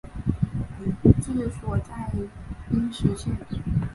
[1.21, 2.11] 治所在
[2.71, 3.31] 阴石县。